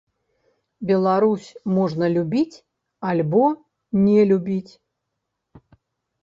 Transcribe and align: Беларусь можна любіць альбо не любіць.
Беларусь 0.91 1.49
можна 1.75 2.05
любіць 2.15 2.61
альбо 3.11 3.43
не 4.07 4.25
любіць. 4.31 4.73